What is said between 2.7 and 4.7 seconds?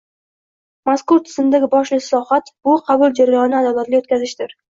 qabul jarayonini adolatli oʻtkazishdir.